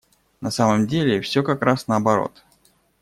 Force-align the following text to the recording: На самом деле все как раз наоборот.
На 0.41 0.49
самом 0.49 0.87
деле 0.87 1.21
все 1.21 1.43
как 1.43 1.61
раз 1.61 1.85
наоборот. 1.87 2.43